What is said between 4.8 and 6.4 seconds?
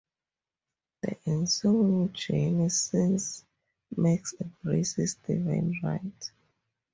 his Divine Right.